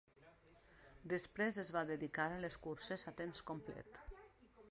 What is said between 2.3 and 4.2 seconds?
a les curses a temps complet.